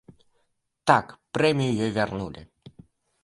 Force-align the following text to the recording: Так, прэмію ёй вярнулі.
Так, 0.91 1.05
прэмію 1.37 1.75
ёй 1.87 1.91
вярнулі. 1.97 2.41